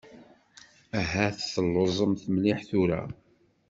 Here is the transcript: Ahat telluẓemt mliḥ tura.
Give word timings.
Ahat 0.99 1.37
telluẓemt 1.53 2.23
mliḥ 2.33 2.59
tura. 2.69 3.01